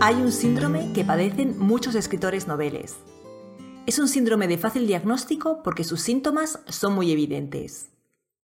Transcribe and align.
Hay 0.00 0.14
un 0.14 0.30
síndrome 0.30 0.92
que 0.92 1.04
padecen 1.04 1.58
muchos 1.58 1.96
escritores 1.96 2.46
noveles. 2.46 2.98
Es 3.84 3.98
un 3.98 4.06
síndrome 4.06 4.46
de 4.46 4.56
fácil 4.56 4.86
diagnóstico 4.86 5.60
porque 5.64 5.82
sus 5.82 6.00
síntomas 6.02 6.60
son 6.68 6.94
muy 6.94 7.10
evidentes. 7.10 7.90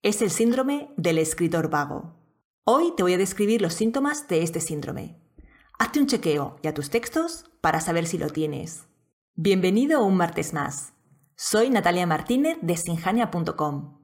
Es 0.01 0.23
el 0.23 0.30
síndrome 0.30 0.91
del 0.97 1.19
escritor 1.19 1.69
vago. 1.69 2.15
Hoy 2.62 2.93
te 2.97 3.02
voy 3.02 3.15
a 3.15 3.19
describir 3.19 3.62
los 3.62 3.75
síntomas 3.75 4.29
de 4.29 4.45
este 4.45 4.61
síndrome. 4.61 5.16
Hazte 5.77 5.98
un 5.98 6.07
chequeo 6.07 6.57
y 6.62 6.69
a 6.69 6.75
tus 6.75 6.89
textos 6.89 7.51
para 7.61 7.80
saber 7.80 8.07
si 8.07 8.17
lo 8.17 8.29
tienes. 8.29 8.85
Bienvenido 9.35 10.05
un 10.05 10.17
martes 10.17 10.53
más. 10.53 10.93
Soy 11.35 11.69
Natalia 11.69 12.07
Martínez 12.07 12.59
de 12.62 12.77
sinjania.com. 12.77 13.98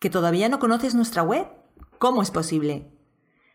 ¿Que 0.00 0.10
todavía 0.10 0.50
no 0.50 0.58
conoces 0.58 0.94
nuestra 0.94 1.22
web? 1.22 1.46
¿Cómo 1.98 2.20
es 2.20 2.30
posible? 2.30 2.99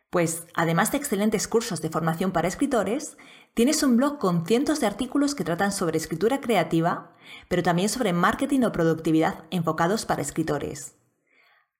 Pues, 0.09 0.47
además 0.53 0.91
de 0.91 0.97
excelentes 0.97 1.47
cursos 1.47 1.81
de 1.81 1.89
formación 1.89 2.31
para 2.31 2.47
escritores, 2.47 3.17
tienes 3.53 3.83
un 3.83 3.97
blog 3.97 4.17
con 4.17 4.45
cientos 4.45 4.79
de 4.79 4.87
artículos 4.87 5.35
que 5.35 5.43
tratan 5.43 5.71
sobre 5.71 5.97
escritura 5.97 6.39
creativa, 6.39 7.13
pero 7.49 7.63
también 7.63 7.89
sobre 7.89 8.13
marketing 8.13 8.61
o 8.61 8.71
productividad 8.71 9.43
enfocados 9.49 10.05
para 10.05 10.21
escritores. 10.21 10.95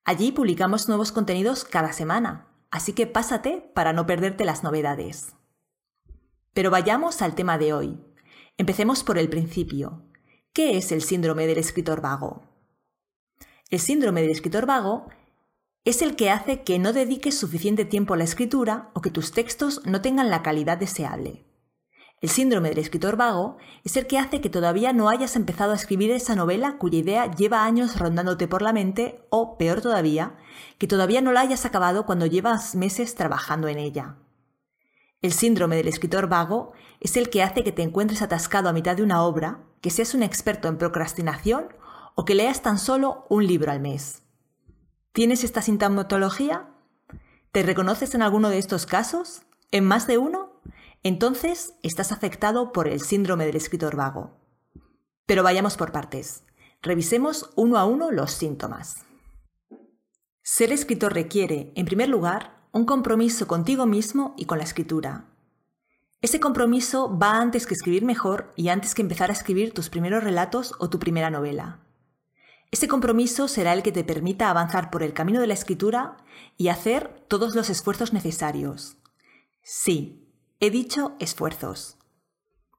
Allí 0.04 0.32
publicamos 0.32 0.88
nuevos 0.88 1.12
contenidos 1.12 1.64
cada 1.64 1.92
semana, 1.92 2.48
así 2.70 2.92
que 2.92 3.06
pásate 3.06 3.70
para 3.74 3.92
no 3.92 4.06
perderte 4.06 4.44
las 4.44 4.62
novedades. 4.62 5.34
Pero 6.52 6.70
vayamos 6.70 7.22
al 7.22 7.34
tema 7.34 7.58
de 7.58 7.72
hoy. 7.72 8.00
Empecemos 8.56 9.04
por 9.04 9.18
el 9.18 9.28
principio. 9.28 10.02
¿Qué 10.52 10.78
es 10.78 10.92
el 10.92 11.02
síndrome 11.02 11.46
del 11.46 11.58
escritor 11.58 12.00
vago? 12.00 12.44
El 13.68 13.80
síndrome 13.80 14.22
del 14.22 14.30
escritor 14.30 14.64
vago 14.64 15.08
es 15.86 16.02
el 16.02 16.16
que 16.16 16.30
hace 16.30 16.62
que 16.62 16.80
no 16.80 16.92
dediques 16.92 17.38
suficiente 17.38 17.84
tiempo 17.84 18.14
a 18.14 18.16
la 18.16 18.24
escritura 18.24 18.90
o 18.92 19.00
que 19.00 19.12
tus 19.12 19.30
textos 19.30 19.82
no 19.84 20.00
tengan 20.00 20.30
la 20.30 20.42
calidad 20.42 20.78
deseable. 20.78 21.44
El 22.20 22.28
síndrome 22.28 22.70
del 22.70 22.78
escritor 22.78 23.16
vago 23.16 23.56
es 23.84 23.96
el 23.96 24.08
que 24.08 24.18
hace 24.18 24.40
que 24.40 24.50
todavía 24.50 24.92
no 24.92 25.08
hayas 25.08 25.36
empezado 25.36 25.70
a 25.70 25.76
escribir 25.76 26.10
esa 26.10 26.34
novela 26.34 26.76
cuya 26.78 26.98
idea 26.98 27.30
lleva 27.30 27.64
años 27.64 28.00
rondándote 28.00 28.48
por 28.48 28.62
la 28.62 28.72
mente 28.72 29.24
o, 29.30 29.56
peor 29.58 29.80
todavía, 29.80 30.36
que 30.78 30.88
todavía 30.88 31.20
no 31.20 31.30
la 31.30 31.42
hayas 31.42 31.64
acabado 31.64 32.04
cuando 32.04 32.26
llevas 32.26 32.74
meses 32.74 33.14
trabajando 33.14 33.68
en 33.68 33.78
ella. 33.78 34.16
El 35.22 35.32
síndrome 35.32 35.76
del 35.76 35.86
escritor 35.86 36.28
vago 36.28 36.72
es 36.98 37.16
el 37.16 37.30
que 37.30 37.44
hace 37.44 37.62
que 37.62 37.70
te 37.70 37.82
encuentres 37.82 38.22
atascado 38.22 38.68
a 38.68 38.72
mitad 38.72 38.96
de 38.96 39.04
una 39.04 39.22
obra, 39.22 39.60
que 39.80 39.90
seas 39.90 40.14
un 40.14 40.24
experto 40.24 40.66
en 40.66 40.78
procrastinación 40.78 41.68
o 42.16 42.24
que 42.24 42.34
leas 42.34 42.60
tan 42.60 42.80
solo 42.80 43.24
un 43.28 43.46
libro 43.46 43.70
al 43.70 43.78
mes. 43.78 44.25
¿Tienes 45.16 45.44
esta 45.44 45.62
sintomatología? 45.62 46.68
¿Te 47.50 47.62
reconoces 47.62 48.14
en 48.14 48.20
alguno 48.20 48.50
de 48.50 48.58
estos 48.58 48.84
casos? 48.84 49.46
¿En 49.70 49.82
más 49.82 50.06
de 50.06 50.18
uno? 50.18 50.60
Entonces 51.02 51.72
estás 51.82 52.12
afectado 52.12 52.70
por 52.70 52.86
el 52.86 53.00
síndrome 53.00 53.46
del 53.46 53.56
escritor 53.56 53.96
vago. 53.96 54.36
Pero 55.24 55.42
vayamos 55.42 55.78
por 55.78 55.90
partes. 55.90 56.44
Revisemos 56.82 57.48
uno 57.56 57.78
a 57.78 57.86
uno 57.86 58.10
los 58.10 58.30
síntomas. 58.32 59.06
Ser 60.42 60.70
escritor 60.70 61.14
requiere, 61.14 61.72
en 61.76 61.86
primer 61.86 62.10
lugar, 62.10 62.68
un 62.72 62.84
compromiso 62.84 63.46
contigo 63.46 63.86
mismo 63.86 64.34
y 64.36 64.44
con 64.44 64.58
la 64.58 64.64
escritura. 64.64 65.30
Ese 66.20 66.40
compromiso 66.40 67.18
va 67.18 67.40
antes 67.40 67.66
que 67.66 67.72
escribir 67.72 68.04
mejor 68.04 68.52
y 68.54 68.68
antes 68.68 68.94
que 68.94 69.00
empezar 69.00 69.30
a 69.30 69.32
escribir 69.32 69.72
tus 69.72 69.88
primeros 69.88 70.22
relatos 70.22 70.74
o 70.78 70.90
tu 70.90 70.98
primera 70.98 71.30
novela. 71.30 71.85
Ese 72.70 72.88
compromiso 72.88 73.48
será 73.48 73.72
el 73.72 73.82
que 73.82 73.92
te 73.92 74.04
permita 74.04 74.50
avanzar 74.50 74.90
por 74.90 75.02
el 75.02 75.12
camino 75.12 75.40
de 75.40 75.46
la 75.46 75.54
escritura 75.54 76.16
y 76.56 76.68
hacer 76.68 77.24
todos 77.28 77.54
los 77.54 77.70
esfuerzos 77.70 78.12
necesarios. 78.12 78.96
Sí, 79.62 80.28
he 80.60 80.70
dicho 80.70 81.16
esfuerzos. 81.18 81.96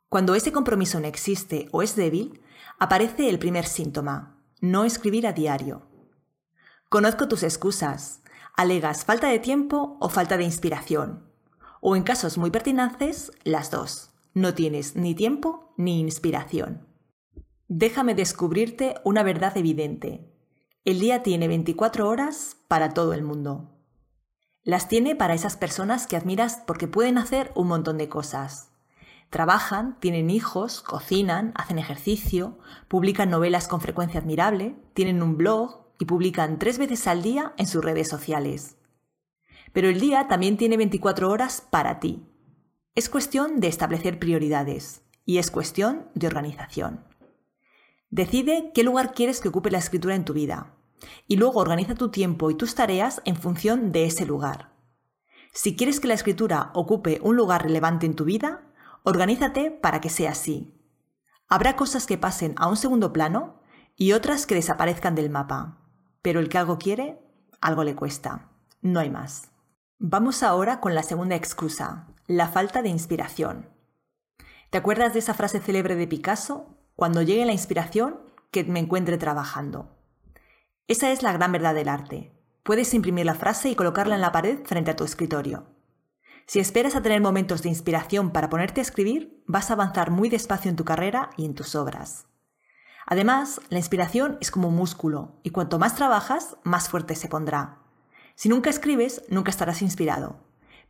Cuando 0.09 0.35
ese 0.35 0.51
compromiso 0.51 0.99
no 0.99 1.07
existe 1.07 1.67
o 1.71 1.81
es 1.81 1.95
débil, 1.95 2.41
aparece 2.79 3.29
el 3.29 3.39
primer 3.39 3.65
síntoma, 3.65 4.41
no 4.61 4.85
escribir 4.85 5.27
a 5.27 5.33
diario. 5.33 5.87
Conozco 6.89 7.27
tus 7.27 7.43
excusas, 7.43 8.21
alegas 8.55 9.03
falta 9.03 9.27
de 9.27 9.39
tiempo 9.39 9.97
o 9.99 10.09
falta 10.09 10.37
de 10.37 10.45
inspiración. 10.45 11.29
O 11.81 11.95
en 11.95 12.03
casos 12.03 12.37
muy 12.37 12.51
pertinentes, 12.51 13.31
las 13.43 13.71
dos. 13.71 14.11
No 14.33 14.53
tienes 14.53 14.95
ni 14.95 15.13
tiempo 15.13 15.73
ni 15.77 15.99
inspiración. 15.99 16.86
Déjame 17.67 18.15
descubrirte 18.15 18.95
una 19.03 19.23
verdad 19.23 19.57
evidente. 19.57 20.31
El 20.85 20.99
día 20.99 21.23
tiene 21.23 21.47
24 21.47 22.07
horas 22.07 22.57
para 22.67 22.93
todo 22.93 23.13
el 23.13 23.23
mundo. 23.23 23.71
Las 24.63 24.87
tiene 24.87 25.15
para 25.15 25.33
esas 25.33 25.57
personas 25.57 26.07
que 26.07 26.17
admiras 26.17 26.63
porque 26.65 26.87
pueden 26.87 27.17
hacer 27.17 27.51
un 27.55 27.67
montón 27.67 27.97
de 27.97 28.09
cosas. 28.09 28.71
Trabajan, 29.29 29.99
tienen 29.99 30.29
hijos, 30.29 30.81
cocinan, 30.81 31.51
hacen 31.55 31.77
ejercicio, 31.79 32.57
publican 32.87 33.29
novelas 33.29 33.67
con 33.67 33.81
frecuencia 33.81 34.19
admirable, 34.19 34.75
tienen 34.93 35.21
un 35.21 35.35
blog, 35.35 35.87
y 35.99 36.05
publican 36.05 36.59
tres 36.59 36.77
veces 36.77 37.07
al 37.07 37.21
día 37.21 37.53
en 37.57 37.67
sus 37.67 37.83
redes 37.83 38.07
sociales. 38.07 38.77
Pero 39.73 39.89
el 39.89 39.99
día 39.99 40.27
también 40.27 40.57
tiene 40.57 40.77
24 40.77 41.29
horas 41.29 41.65
para 41.69 41.99
ti. 41.99 42.25
Es 42.95 43.09
cuestión 43.09 43.59
de 43.59 43.67
establecer 43.67 44.19
prioridades 44.19 45.01
y 45.25 45.37
es 45.37 45.51
cuestión 45.51 46.07
de 46.13 46.27
organización. 46.27 47.06
Decide 48.09 48.71
qué 48.73 48.83
lugar 48.83 49.13
quieres 49.13 49.41
que 49.41 49.49
ocupe 49.49 49.71
la 49.71 49.77
escritura 49.77 50.15
en 50.15 50.25
tu 50.25 50.33
vida 50.33 50.73
y 51.27 51.37
luego 51.37 51.59
organiza 51.59 51.95
tu 51.95 52.09
tiempo 52.09 52.49
y 52.49 52.55
tus 52.55 52.75
tareas 52.75 53.21
en 53.25 53.35
función 53.35 53.91
de 53.91 54.05
ese 54.05 54.25
lugar. 54.25 54.73
Si 55.53 55.75
quieres 55.75 55.99
que 55.99 56.07
la 56.07 56.13
escritura 56.13 56.71
ocupe 56.73 57.19
un 57.21 57.35
lugar 57.35 57.63
relevante 57.63 58.05
en 58.05 58.15
tu 58.15 58.25
vida, 58.25 58.63
organízate 59.03 59.71
para 59.71 60.01
que 60.01 60.09
sea 60.09 60.31
así. 60.31 60.73
Habrá 61.47 61.75
cosas 61.75 62.05
que 62.05 62.17
pasen 62.17 62.53
a 62.57 62.67
un 62.67 62.77
segundo 62.77 63.13
plano 63.13 63.61
y 63.95 64.13
otras 64.13 64.45
que 64.45 64.55
desaparezcan 64.55 65.15
del 65.15 65.29
mapa 65.29 65.83
pero 66.27 66.41
el 66.41 66.49
que 66.49 66.57
algo 66.57 66.77
quiere, 66.77 67.21
algo 67.61 67.85
le 67.85 67.95
cuesta. 67.95 68.49
No 68.81 68.99
hay 68.99 69.09
más. 69.09 69.49
Vamos 69.97 70.43
ahora 70.43 70.81
con 70.81 70.93
la 70.93 71.01
segunda 71.01 71.35
excusa, 71.35 72.07
la 72.27 72.49
falta 72.49 72.81
de 72.81 72.89
inspiración. 72.89 73.69
¿Te 74.69 74.77
acuerdas 74.77 75.13
de 75.13 75.19
esa 75.19 75.33
frase 75.33 75.61
célebre 75.61 75.95
de 75.95 76.05
Picasso? 76.05 76.76
Cuando 76.97 77.21
llegue 77.21 77.45
la 77.45 77.53
inspiración, 77.53 78.17
que 78.49 78.63
me 78.63 78.79
encuentre 78.79 79.19
trabajando. 79.19 79.95
Esa 80.87 81.11
es 81.11 81.21
la 81.21 81.31
gran 81.31 81.51
verdad 81.51 81.75
del 81.75 81.89
arte. 81.89 82.33
Puedes 82.63 82.91
imprimir 82.95 83.23
la 83.27 83.35
frase 83.35 83.69
y 83.69 83.75
colocarla 83.75 84.15
en 84.15 84.21
la 84.21 84.31
pared 84.31 84.65
frente 84.65 84.89
a 84.89 84.95
tu 84.95 85.03
escritorio. 85.03 85.67
Si 86.47 86.59
esperas 86.59 86.95
a 86.95 87.03
tener 87.03 87.21
momentos 87.21 87.61
de 87.61 87.69
inspiración 87.69 88.31
para 88.31 88.49
ponerte 88.49 88.81
a 88.81 88.83
escribir, 88.83 89.43
vas 89.45 89.69
a 89.69 89.73
avanzar 89.73 90.09
muy 90.09 90.27
despacio 90.27 90.71
en 90.71 90.75
tu 90.75 90.85
carrera 90.85 91.29
y 91.37 91.45
en 91.45 91.53
tus 91.53 91.75
obras. 91.75 92.25
Además, 93.05 93.61
la 93.69 93.77
inspiración 93.77 94.39
es 94.41 94.49
como 94.49 94.69
un 94.69 94.75
músculo, 94.75 95.39
y 95.43 95.51
cuanto 95.51 95.77
más 95.77 95.93
trabajas, 95.93 96.57
más 96.63 96.89
fuerte 96.89 97.13
se 97.13 97.29
pondrá. 97.29 97.77
Si 98.33 98.49
nunca 98.49 98.71
escribes, 98.71 99.21
nunca 99.29 99.51
estarás 99.51 99.83
inspirado. 99.83 100.39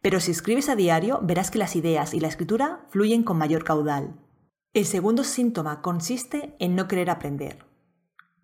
Pero 0.02 0.22
si 0.22 0.32
escribes 0.32 0.70
a 0.70 0.78
diario, 0.78 1.20
verás 1.22 1.52
que 1.52 1.60
las 1.60 1.76
ideas 1.76 2.14
y 2.14 2.22
la 2.22 2.30
escritura 2.30 2.86
fluyen 2.92 3.24
con 3.24 3.38
mayor 3.38 3.66
caudal. 3.66 4.16
El 4.74 4.86
segundo 4.86 5.24
síntoma 5.24 5.82
consiste 5.82 6.56
en 6.60 6.76
no 6.76 6.88
querer 6.88 7.10
aprender. 7.10 7.66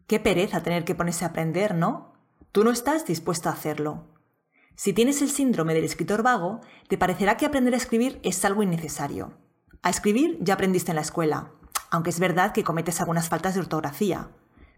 Qué 0.07 0.19
pereza 0.19 0.63
tener 0.63 0.85
que 0.85 0.95
ponerse 0.95 1.25
a 1.25 1.29
aprender, 1.29 1.75
¿no? 1.75 2.13
Tú 2.51 2.63
no 2.63 2.71
estás 2.71 3.05
dispuesto 3.05 3.49
a 3.49 3.53
hacerlo. 3.53 4.07
Si 4.75 4.93
tienes 4.93 5.21
el 5.21 5.29
síndrome 5.29 5.73
del 5.73 5.83
escritor 5.83 6.23
vago, 6.23 6.61
te 6.87 6.97
parecerá 6.97 7.37
que 7.37 7.45
aprender 7.45 7.73
a 7.73 7.77
escribir 7.77 8.19
es 8.23 8.43
algo 8.45 8.63
innecesario. 8.63 9.37
A 9.83 9.89
escribir 9.89 10.37
ya 10.41 10.55
aprendiste 10.55 10.91
en 10.91 10.95
la 10.95 11.01
escuela, 11.01 11.51
aunque 11.91 12.09
es 12.09 12.19
verdad 12.19 12.53
que 12.53 12.63
cometes 12.63 12.99
algunas 12.99 13.29
faltas 13.29 13.53
de 13.53 13.59
ortografía, 13.59 14.31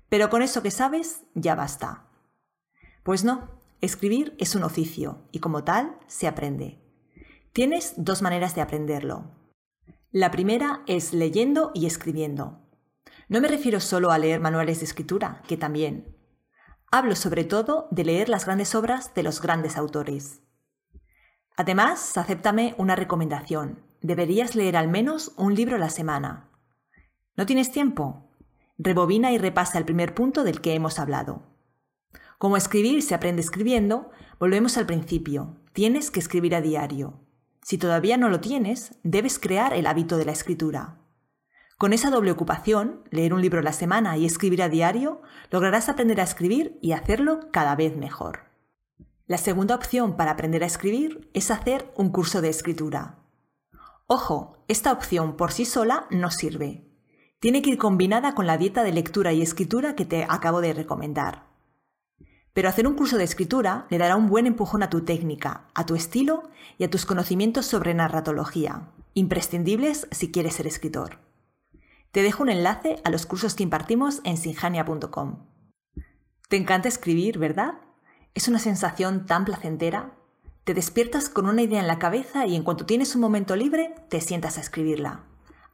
pero 0.09 0.29
con 0.29 0.41
eso 0.41 0.61
que 0.61 0.71
sabes 0.71 1.21
ya 1.33 1.55
basta. 1.55 2.07
Pues 3.03 3.23
no, 3.23 3.49
escribir 3.81 4.35
es 4.39 4.55
un 4.55 4.63
oficio 4.63 5.21
y 5.31 5.39
como 5.39 5.63
tal 5.63 5.97
se 6.07 6.27
aprende. 6.27 6.81
Tienes 7.53 7.93
dos 7.95 8.21
maneras 8.21 8.55
de 8.55 8.61
aprenderlo. 8.61 9.31
La 10.15 10.31
primera 10.31 10.81
es 10.87 11.11
leyendo 11.11 11.71
y 11.73 11.87
escribiendo. 11.87 12.61
No 13.27 13.41
me 13.41 13.49
refiero 13.49 13.81
solo 13.81 14.11
a 14.11 14.17
leer 14.17 14.39
manuales 14.39 14.79
de 14.79 14.85
escritura, 14.85 15.41
que 15.45 15.57
también. 15.57 16.15
Hablo 16.89 17.17
sobre 17.17 17.43
todo 17.43 17.89
de 17.91 18.05
leer 18.05 18.29
las 18.29 18.45
grandes 18.45 18.75
obras 18.75 19.13
de 19.13 19.23
los 19.23 19.41
grandes 19.41 19.75
autores. 19.75 20.39
Además, 21.57 22.15
acéptame 22.17 22.75
una 22.77 22.95
recomendación. 22.95 23.83
Deberías 23.99 24.55
leer 24.55 24.77
al 24.77 24.87
menos 24.87 25.33
un 25.35 25.53
libro 25.53 25.75
a 25.75 25.79
la 25.79 25.89
semana. 25.89 26.49
¿No 27.35 27.45
tienes 27.45 27.73
tiempo? 27.73 28.31
Rebobina 28.77 29.33
y 29.33 29.37
repasa 29.37 29.79
el 29.79 29.83
primer 29.83 30.15
punto 30.15 30.45
del 30.45 30.61
que 30.61 30.75
hemos 30.75 30.97
hablado. 30.97 31.43
Como 32.37 32.55
escribir 32.55 33.03
se 33.03 33.15
aprende 33.15 33.41
escribiendo, 33.41 34.11
volvemos 34.39 34.77
al 34.77 34.85
principio. 34.85 35.57
Tienes 35.73 36.09
que 36.09 36.21
escribir 36.21 36.55
a 36.55 36.61
diario. 36.61 37.24
Si 37.65 37.79
todavía 37.79 38.15
no 38.15 38.29
lo 38.29 38.41
tienes, 38.41 38.93
debes 39.01 39.39
crear 39.39 39.73
el 39.73 39.87
hábito 39.87 40.17
de 40.17 40.25
la 40.25 40.33
escritura. 40.33 40.99
Con 41.79 41.93
esa 41.93 42.11
doble 42.11 42.29
ocupación, 42.29 43.01
leer 43.09 43.33
un 43.33 43.41
libro 43.41 43.61
a 43.61 43.63
la 43.63 43.73
semana 43.73 44.17
y 44.17 44.25
escribir 44.27 44.61
a 44.61 44.69
diario, 44.69 45.23
lograrás 45.49 45.89
aprender 45.89 46.21
a 46.21 46.25
escribir 46.25 46.77
y 46.83 46.91
hacerlo 46.91 47.49
cada 47.51 47.75
vez 47.75 47.97
mejor. 47.97 48.51
La 49.25 49.39
segunda 49.39 49.73
opción 49.73 50.15
para 50.15 50.29
aprender 50.29 50.61
a 50.61 50.67
escribir 50.67 51.31
es 51.33 51.49
hacer 51.49 51.91
un 51.95 52.11
curso 52.11 52.39
de 52.39 52.49
escritura. 52.49 53.23
Ojo, 54.05 54.63
esta 54.67 54.91
opción 54.91 55.35
por 55.35 55.51
sí 55.51 55.65
sola 55.65 56.05
no 56.11 56.29
sirve. 56.29 56.85
Tiene 57.39 57.63
que 57.63 57.71
ir 57.71 57.77
combinada 57.79 58.35
con 58.35 58.45
la 58.45 58.59
dieta 58.59 58.83
de 58.83 58.93
lectura 58.93 59.33
y 59.33 59.41
escritura 59.41 59.95
que 59.95 60.05
te 60.05 60.23
acabo 60.29 60.61
de 60.61 60.75
recomendar. 60.75 61.54
Pero 62.55 62.69
hacer 62.69 62.87
un 62.87 62.93
curso 62.93 63.17
de 63.17 63.25
escritura 63.25 63.85
le 63.89 63.97
dará 63.97 64.15
un 64.15 64.29
buen 64.29 64.47
empujón 64.47 64.81
a 64.81 64.89
tu 64.89 65.01
técnica, 65.01 65.65
a 65.73 65.85
tu 65.85 65.93
estilo 65.93 66.43
y 66.77 66.85
a 66.85 66.89
tus 66.89 67.05
conocimientos 67.05 67.65
sobre 67.65 67.93
narratología, 67.93 68.87
imprescindibles 69.13 70.07
si 70.11 70.31
quieres 70.31 70.55
ser 70.55 70.65
escritor. 70.65 71.19
Te 72.11 72.23
dejo 72.23 72.43
un 72.43 72.49
enlace 72.49 73.01
a 73.03 73.09
los 73.09 73.25
cursos 73.25 73.55
que 73.55 73.63
impartimos 73.63 74.21
en 74.23 74.37
sinjania.com. 74.37 75.47
¿Te 76.47 76.55
encanta 76.55 76.87
escribir, 76.87 77.39
verdad? 77.39 77.73
Es 78.33 78.47
una 78.47 78.59
sensación 78.59 79.25
tan 79.25 79.43
placentera. 79.43 80.13
Te 80.63 80.73
despiertas 80.73 81.27
con 81.27 81.47
una 81.47 81.61
idea 81.61 81.81
en 81.81 81.87
la 81.87 81.99
cabeza 81.99 82.47
y 82.47 82.55
en 82.55 82.63
cuanto 82.63 82.85
tienes 82.85 83.15
un 83.15 83.21
momento 83.21 83.57
libre, 83.57 83.95
te 84.07 84.21
sientas 84.21 84.57
a 84.57 84.61
escribirla. 84.61 85.25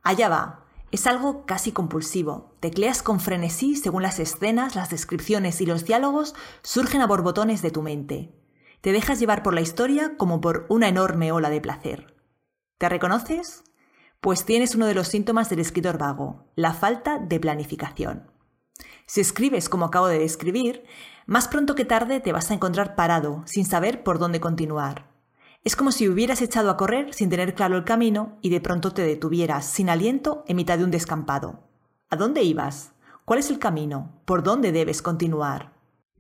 Allá 0.01 0.29
va. 0.29 0.60
Es 0.91 1.07
algo 1.07 1.45
casi 1.45 1.71
compulsivo. 1.71 2.57
Tecleas 2.59 3.01
con 3.01 3.21
frenesí 3.21 3.77
según 3.77 4.03
las 4.03 4.19
escenas, 4.19 4.75
las 4.75 4.89
descripciones 4.89 5.61
y 5.61 5.65
los 5.65 5.85
diálogos 5.85 6.35
surgen 6.63 7.01
a 7.01 7.07
borbotones 7.07 7.61
de 7.61 7.71
tu 7.71 7.81
mente. 7.81 8.35
Te 8.81 8.91
dejas 8.91 9.19
llevar 9.19 9.41
por 9.41 9.53
la 9.53 9.61
historia 9.61 10.17
como 10.17 10.41
por 10.41 10.65
una 10.67 10.89
enorme 10.89 11.31
ola 11.31 11.49
de 11.49 11.61
placer. 11.61 12.17
¿Te 12.77 12.89
reconoces? 12.89 13.63
Pues 14.19 14.43
tienes 14.43 14.75
uno 14.75 14.85
de 14.85 14.93
los 14.93 15.07
síntomas 15.07 15.49
del 15.49 15.59
escritor 15.59 15.97
vago, 15.97 16.51
la 16.55 16.73
falta 16.73 17.19
de 17.19 17.39
planificación. 17.39 18.29
Si 19.05 19.21
escribes 19.21 19.69
como 19.69 19.85
acabo 19.85 20.07
de 20.07 20.19
describir, 20.19 20.83
más 21.25 21.47
pronto 21.47 21.75
que 21.75 21.85
tarde 21.85 22.19
te 22.19 22.33
vas 22.33 22.51
a 22.51 22.53
encontrar 22.53 22.95
parado, 22.95 23.43
sin 23.45 23.65
saber 23.65 24.03
por 24.03 24.19
dónde 24.19 24.41
continuar. 24.41 25.10
Es 25.63 25.75
como 25.75 25.91
si 25.91 26.09
hubieras 26.09 26.41
echado 26.41 26.71
a 26.71 26.77
correr 26.77 27.13
sin 27.13 27.29
tener 27.29 27.53
claro 27.53 27.77
el 27.77 27.83
camino 27.83 28.39
y 28.41 28.49
de 28.49 28.61
pronto 28.61 28.93
te 28.93 29.03
detuvieras 29.03 29.65
sin 29.65 29.89
aliento 29.89 30.43
en 30.47 30.55
mitad 30.55 30.79
de 30.79 30.83
un 30.83 30.91
descampado. 30.91 31.67
¿A 32.09 32.15
dónde 32.15 32.41
ibas? 32.41 32.93
¿Cuál 33.25 33.39
es 33.39 33.51
el 33.51 33.59
camino? 33.59 34.21
¿Por 34.25 34.41
dónde 34.41 34.71
debes 34.71 35.03
continuar? 35.03 35.73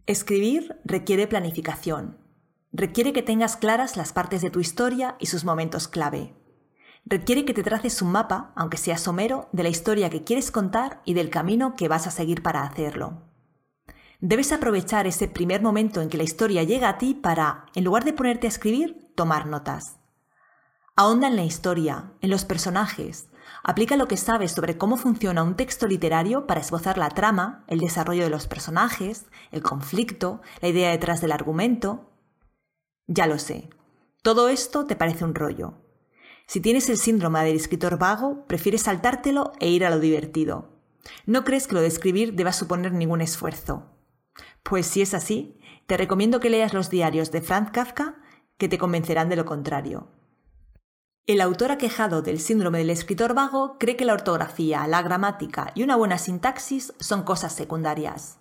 Escribir 0.05 0.79
requiere 0.85 1.25
planificación. 1.25 2.17
Requiere 2.71 3.13
que 3.13 3.23
tengas 3.23 3.57
claras 3.57 3.97
las 3.97 4.13
partes 4.13 4.43
de 4.43 4.51
tu 4.51 4.59
historia 4.59 5.15
y 5.19 5.25
sus 5.25 5.43
momentos 5.43 5.87
clave. 5.87 6.35
Requiere 7.03 7.43
que 7.43 7.55
te 7.55 7.63
traces 7.63 8.03
un 8.03 8.11
mapa, 8.11 8.53
aunque 8.55 8.77
sea 8.77 8.97
somero, 8.97 9.49
de 9.51 9.63
la 9.63 9.69
historia 9.69 10.11
que 10.11 10.23
quieres 10.23 10.51
contar 10.51 11.01
y 11.03 11.15
del 11.15 11.31
camino 11.31 11.75
que 11.75 11.87
vas 11.87 12.05
a 12.05 12.11
seguir 12.11 12.43
para 12.43 12.61
hacerlo. 12.61 13.23
Debes 14.23 14.51
aprovechar 14.51 15.07
ese 15.07 15.27
primer 15.27 15.63
momento 15.63 15.99
en 15.99 16.07
que 16.07 16.17
la 16.17 16.23
historia 16.23 16.61
llega 16.61 16.89
a 16.89 16.99
ti 16.99 17.15
para, 17.15 17.65
en 17.73 17.83
lugar 17.83 18.05
de 18.05 18.13
ponerte 18.13 18.45
a 18.45 18.49
escribir, 18.49 19.07
tomar 19.15 19.47
notas. 19.47 19.97
Ahonda 20.95 21.27
en 21.27 21.35
la 21.35 21.43
historia, 21.43 22.11
en 22.21 22.29
los 22.29 22.45
personajes. 22.45 23.29
Aplica 23.63 23.97
lo 23.97 24.07
que 24.07 24.17
sabes 24.17 24.51
sobre 24.51 24.77
cómo 24.77 24.97
funciona 24.97 25.41
un 25.41 25.55
texto 25.55 25.87
literario 25.87 26.45
para 26.45 26.61
esbozar 26.61 26.99
la 26.99 27.09
trama, 27.09 27.65
el 27.65 27.79
desarrollo 27.79 28.23
de 28.23 28.29
los 28.29 28.45
personajes, 28.45 29.25
el 29.51 29.63
conflicto, 29.63 30.41
la 30.61 30.67
idea 30.67 30.91
detrás 30.91 31.19
del 31.19 31.31
argumento. 31.31 32.11
Ya 33.07 33.25
lo 33.25 33.39
sé. 33.39 33.71
Todo 34.21 34.49
esto 34.49 34.85
te 34.85 34.95
parece 34.95 35.25
un 35.25 35.33
rollo. 35.33 35.81
Si 36.45 36.61
tienes 36.61 36.89
el 36.89 36.97
síndrome 36.97 37.43
del 37.43 37.55
escritor 37.55 37.97
vago, 37.97 38.45
prefieres 38.45 38.83
saltártelo 38.83 39.53
e 39.59 39.69
ir 39.69 39.83
a 39.83 39.89
lo 39.89 39.99
divertido. 39.99 40.69
No 41.25 41.43
crees 41.43 41.65
que 41.65 41.73
lo 41.73 41.81
de 41.81 41.87
escribir 41.87 42.35
deba 42.35 42.53
suponer 42.53 42.93
ningún 42.93 43.21
esfuerzo. 43.21 43.87
Pues 44.63 44.85
si 44.85 45.01
es 45.01 45.13
así, 45.13 45.59
te 45.87 45.97
recomiendo 45.97 46.39
que 46.39 46.49
leas 46.49 46.73
los 46.73 46.89
diarios 46.89 47.31
de 47.31 47.41
Franz 47.41 47.71
Kafka, 47.71 48.21
que 48.57 48.67
te 48.67 48.77
convencerán 48.77 49.29
de 49.29 49.35
lo 49.35 49.45
contrario. 49.45 50.07
El 51.27 51.39
autor 51.41 51.71
aquejado 51.71 52.21
del 52.21 52.39
síndrome 52.39 52.79
del 52.79 52.89
escritor 52.89 53.33
vago 53.33 53.77
cree 53.79 53.95
que 53.95 54.05
la 54.05 54.13
ortografía, 54.13 54.87
la 54.87 55.01
gramática 55.01 55.71
y 55.75 55.83
una 55.83 55.95
buena 55.95 56.17
sintaxis 56.17 56.93
son 56.99 57.23
cosas 57.23 57.53
secundarias. 57.53 58.37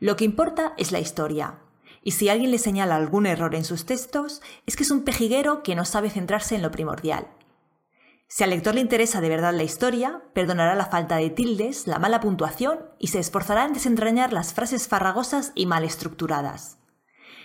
Lo 0.00 0.16
que 0.16 0.24
importa 0.24 0.74
es 0.76 0.92
la 0.92 0.98
historia. 0.98 1.60
Y 2.02 2.12
si 2.12 2.28
alguien 2.28 2.50
le 2.50 2.58
señala 2.58 2.96
algún 2.96 3.26
error 3.26 3.54
en 3.54 3.64
sus 3.64 3.86
textos, 3.86 4.42
es 4.66 4.76
que 4.76 4.82
es 4.82 4.90
un 4.90 5.04
pejiguero 5.04 5.62
que 5.62 5.74
no 5.74 5.84
sabe 5.84 6.10
centrarse 6.10 6.56
en 6.56 6.62
lo 6.62 6.70
primordial. 6.70 7.28
Si 8.28 8.42
al 8.42 8.50
lector 8.50 8.74
le 8.74 8.80
interesa 8.80 9.20
de 9.20 9.28
verdad 9.28 9.54
la 9.54 9.62
historia, 9.62 10.22
perdonará 10.32 10.74
la 10.74 10.86
falta 10.86 11.16
de 11.16 11.30
tildes, 11.30 11.86
la 11.86 12.00
mala 12.00 12.20
puntuación 12.20 12.80
y 12.98 13.08
se 13.08 13.20
esforzará 13.20 13.64
en 13.64 13.72
desentrañar 13.72 14.32
las 14.32 14.52
frases 14.52 14.88
farragosas 14.88 15.52
y 15.54 15.66
mal 15.66 15.84
estructuradas. 15.84 16.78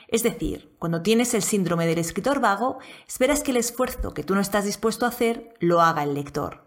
Es 0.08 0.24
decir, 0.24 0.76
cuando 0.80 1.04
tienes 1.04 1.34
el 1.36 1.44
síndrome 1.44 1.86
del 1.86 2.00
escritor 2.00 2.42
vago, 2.42 2.80
esperas 3.08 3.44
que 3.44 3.52
el 3.52 3.58
esfuerzo 3.58 4.14
que 4.14 4.24
tú 4.24 4.34
no 4.34 4.42
estás 4.42 4.66
dispuesto 4.66 5.06
a 5.06 5.10
hacer 5.10 5.54
lo 5.60 5.82
haga 5.82 6.04
el 6.04 6.16
lector. 6.16 6.64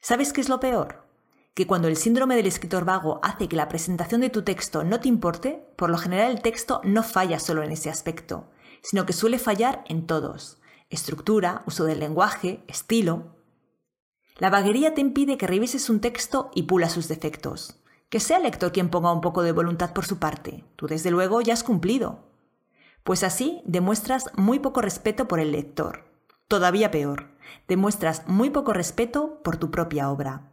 ¿Sabes 0.00 0.32
qué 0.32 0.40
es 0.40 0.48
lo 0.48 0.60
peor? 0.60 1.06
Que 1.54 1.66
cuando 1.66 1.88
el 1.88 1.96
síndrome 1.96 2.36
del 2.36 2.46
escritor 2.46 2.84
vago 2.84 3.20
hace 3.22 3.48
que 3.48 3.56
la 3.56 3.68
presentación 3.68 4.20
de 4.20 4.30
tu 4.30 4.42
texto 4.42 4.82
no 4.82 5.00
te 5.00 5.08
importe, 5.08 5.64
por 5.76 5.88
lo 5.88 5.98
general 5.98 6.32
el 6.32 6.42
texto 6.42 6.80
no 6.84 7.02
falla 7.02 7.38
solo 7.38 7.62
en 7.62 7.70
ese 7.70 7.90
aspecto, 7.90 8.50
sino 8.82 9.06
que 9.06 9.12
suele 9.12 9.38
fallar 9.38 9.84
en 9.88 10.06
todos 10.06 10.59
estructura, 10.90 11.62
uso 11.66 11.84
del 11.84 12.00
lenguaje, 12.00 12.62
estilo. 12.68 13.36
La 14.36 14.50
vaguería 14.50 14.94
te 14.94 15.00
impide 15.00 15.38
que 15.38 15.46
revises 15.46 15.88
un 15.88 16.00
texto 16.00 16.50
y 16.54 16.64
pula 16.64 16.88
sus 16.90 17.08
defectos. 17.08 17.80
Que 18.08 18.20
sea 18.20 18.38
el 18.38 18.42
lector 18.42 18.72
quien 18.72 18.90
ponga 18.90 19.12
un 19.12 19.20
poco 19.20 19.42
de 19.42 19.52
voluntad 19.52 19.92
por 19.92 20.04
su 20.04 20.18
parte. 20.18 20.64
Tú 20.76 20.88
desde 20.88 21.10
luego 21.10 21.40
ya 21.40 21.52
has 21.52 21.62
cumplido. 21.62 22.24
Pues 23.04 23.22
así 23.22 23.62
demuestras 23.64 24.30
muy 24.36 24.58
poco 24.58 24.82
respeto 24.82 25.28
por 25.28 25.40
el 25.40 25.52
lector. 25.52 26.04
Todavía 26.48 26.90
peor, 26.90 27.28
demuestras 27.68 28.26
muy 28.26 28.50
poco 28.50 28.72
respeto 28.72 29.40
por 29.44 29.56
tu 29.56 29.70
propia 29.70 30.10
obra. 30.10 30.50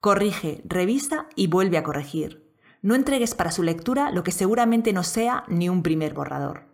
Corrige, 0.00 0.62
revisa 0.64 1.26
y 1.34 1.48
vuelve 1.48 1.76
a 1.76 1.82
corregir. 1.82 2.48
No 2.80 2.94
entregues 2.94 3.34
para 3.34 3.50
su 3.50 3.64
lectura 3.64 4.12
lo 4.12 4.22
que 4.22 4.30
seguramente 4.30 4.92
no 4.92 5.02
sea 5.02 5.42
ni 5.48 5.68
un 5.68 5.82
primer 5.82 6.14
borrador. 6.14 6.67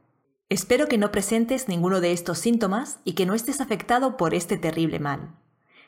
Espero 0.55 0.87
que 0.87 0.99
no 0.99 1.11
presentes 1.11 1.67
ninguno 1.67 2.01
de 2.01 2.13
estos 2.13 2.39
síntomas 2.39 3.01
y 3.03 3.15
que 3.15 3.27
no 3.27 3.35
estés 3.35 3.61
afectado 3.61 4.17
por 4.17 4.35
este 4.35 4.57
terrible 4.57 5.01
mal. 5.01 5.35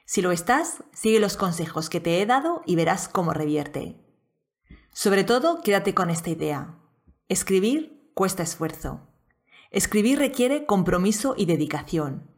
Si 0.06 0.22
lo 0.22 0.32
estás, 0.32 0.82
sigue 0.92 1.20
los 1.20 1.36
consejos 1.36 1.88
que 1.88 2.00
te 2.00 2.20
he 2.20 2.26
dado 2.26 2.62
y 2.66 2.74
verás 2.74 3.08
cómo 3.08 3.32
revierte. 3.32 3.94
Sobre 4.92 5.22
todo, 5.22 5.60
quédate 5.62 5.94
con 5.94 6.10
esta 6.10 6.30
idea. 6.30 6.74
Escribir 7.28 8.10
cuesta 8.12 8.42
esfuerzo. 8.42 9.06
Escribir 9.70 10.18
requiere 10.18 10.66
compromiso 10.66 11.36
y 11.38 11.46
dedicación. 11.46 12.28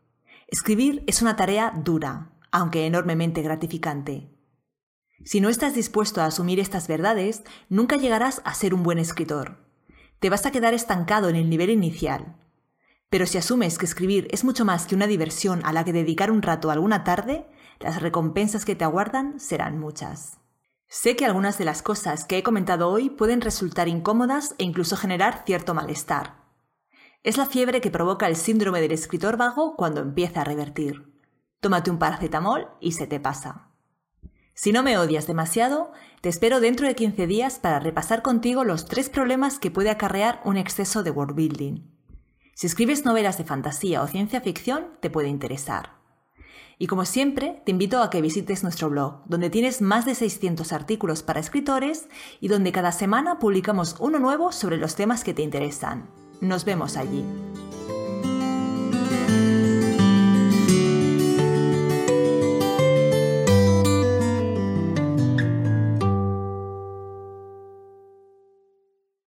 Escribir 0.48 1.04
es 1.06 1.22
una 1.22 1.34
tarea 1.34 1.72
dura, 1.82 2.32
aunque 2.50 2.84
enormemente 2.84 3.40
gratificante. 3.40 4.28
Si 5.24 5.40
no 5.40 5.48
estás 5.48 5.74
dispuesto 5.74 6.20
a 6.20 6.26
asumir 6.26 6.60
estas 6.60 6.88
verdades, 6.88 7.42
nunca 7.70 7.96
llegarás 7.96 8.42
a 8.44 8.52
ser 8.52 8.74
un 8.74 8.82
buen 8.82 8.98
escritor 8.98 9.66
te 10.20 10.30
vas 10.30 10.46
a 10.46 10.50
quedar 10.50 10.74
estancado 10.74 11.28
en 11.28 11.36
el 11.36 11.48
nivel 11.48 11.70
inicial. 11.70 12.36
Pero 13.10 13.26
si 13.26 13.38
asumes 13.38 13.78
que 13.78 13.86
escribir 13.86 14.28
es 14.30 14.44
mucho 14.44 14.64
más 14.64 14.86
que 14.86 14.94
una 14.94 15.06
diversión 15.06 15.60
a 15.64 15.72
la 15.72 15.84
que 15.84 15.92
dedicar 15.92 16.30
un 16.30 16.42
rato 16.42 16.70
alguna 16.70 17.04
tarde, 17.04 17.46
las 17.80 18.02
recompensas 18.02 18.64
que 18.64 18.74
te 18.74 18.84
aguardan 18.84 19.38
serán 19.40 19.78
muchas. 19.78 20.38
Sé 20.88 21.16
que 21.16 21.26
algunas 21.26 21.58
de 21.58 21.64
las 21.64 21.82
cosas 21.82 22.24
que 22.24 22.38
he 22.38 22.42
comentado 22.42 22.88
hoy 22.88 23.10
pueden 23.10 23.40
resultar 23.40 23.88
incómodas 23.88 24.54
e 24.58 24.64
incluso 24.64 24.96
generar 24.96 25.44
cierto 25.46 25.74
malestar. 25.74 26.44
Es 27.22 27.36
la 27.36 27.46
fiebre 27.46 27.80
que 27.80 27.90
provoca 27.90 28.26
el 28.26 28.36
síndrome 28.36 28.80
del 28.80 28.92
escritor 28.92 29.36
vago 29.36 29.76
cuando 29.76 30.00
empieza 30.00 30.40
a 30.40 30.44
revertir. 30.44 31.12
Tómate 31.60 31.90
un 31.90 31.98
paracetamol 31.98 32.68
y 32.80 32.92
se 32.92 33.06
te 33.06 33.20
pasa. 33.20 33.67
Si 34.60 34.72
no 34.72 34.82
me 34.82 34.98
odias 34.98 35.28
demasiado, 35.28 35.92
te 36.20 36.28
espero 36.28 36.58
dentro 36.58 36.88
de 36.88 36.96
15 36.96 37.28
días 37.28 37.60
para 37.60 37.78
repasar 37.78 38.22
contigo 38.22 38.64
los 38.64 38.86
tres 38.86 39.08
problemas 39.08 39.60
que 39.60 39.70
puede 39.70 39.88
acarrear 39.88 40.40
un 40.44 40.56
exceso 40.56 41.04
de 41.04 41.12
world 41.12 41.36
building. 41.36 41.82
Si 42.54 42.66
escribes 42.66 43.04
novelas 43.04 43.38
de 43.38 43.44
fantasía 43.44 44.02
o 44.02 44.08
ciencia 44.08 44.40
ficción, 44.40 44.88
te 44.98 45.10
puede 45.10 45.28
interesar. 45.28 45.92
Y 46.76 46.88
como 46.88 47.04
siempre, 47.04 47.62
te 47.64 47.70
invito 47.70 48.02
a 48.02 48.10
que 48.10 48.20
visites 48.20 48.64
nuestro 48.64 48.90
blog, 48.90 49.22
donde 49.26 49.48
tienes 49.48 49.80
más 49.80 50.06
de 50.06 50.16
600 50.16 50.72
artículos 50.72 51.22
para 51.22 51.38
escritores 51.38 52.08
y 52.40 52.48
donde 52.48 52.72
cada 52.72 52.90
semana 52.90 53.38
publicamos 53.38 53.94
uno 54.00 54.18
nuevo 54.18 54.50
sobre 54.50 54.76
los 54.76 54.96
temas 54.96 55.22
que 55.22 55.34
te 55.34 55.42
interesan. 55.42 56.10
Nos 56.40 56.64
vemos 56.64 56.96
allí. 56.96 57.24